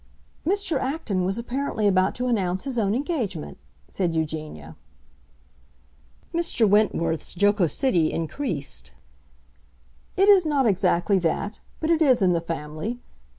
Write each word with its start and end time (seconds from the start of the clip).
"Mr. 0.47 0.79
Acton 0.79 1.23
was 1.25 1.37
apparently 1.37 1.85
about 1.85 2.15
to 2.15 2.25
announce 2.25 2.63
his 2.63 2.79
own 2.79 2.95
engagement," 2.95 3.59
said 3.87 4.15
Eugenia. 4.15 4.75
Mr. 6.33 6.67
Wentworth's 6.67 7.35
jocosity 7.37 8.11
increased. 8.11 8.93
"It 10.17 10.27
is 10.27 10.43
not 10.43 10.65
exactly 10.65 11.19
that; 11.19 11.59
but 11.79 11.91
it 11.91 12.01
is 12.01 12.23
in 12.23 12.33
the 12.33 12.41
family. 12.41 12.99